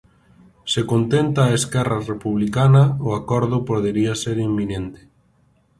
[0.71, 5.01] Se contenta a Esquerra Republicana, o acordo podería ser inminente.